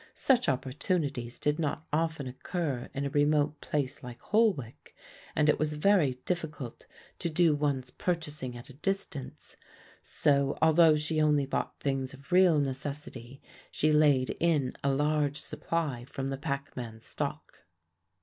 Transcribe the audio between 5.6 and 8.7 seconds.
very difficult to do one's purchasing